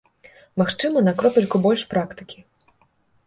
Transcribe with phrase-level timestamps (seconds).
[0.61, 2.39] Магчыма, на кропельку больш практыкі.